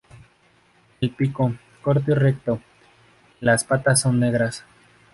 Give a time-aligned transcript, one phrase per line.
[0.99, 1.53] El pico,
[1.83, 2.59] corto y recto,
[3.39, 4.65] y las patas son negras.